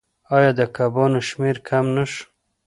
[0.35, 2.23] آیا د کبانو شمیر کم نشو؟